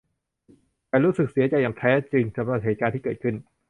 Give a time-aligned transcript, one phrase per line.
[0.89, 3.35] ฉันรู้สึกเสียใจอย่างแท้จริงสำหรับเหตุการณ์ที่เกิดขึ้น